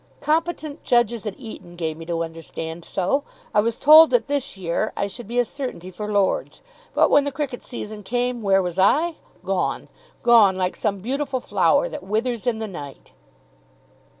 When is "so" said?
2.83-3.23